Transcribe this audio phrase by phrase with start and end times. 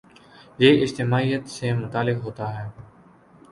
[0.59, 2.67] یہ اجتماعیت سے متعلق ہوتا ہے۔